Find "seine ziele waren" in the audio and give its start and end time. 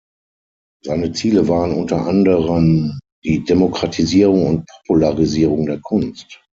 0.83-1.75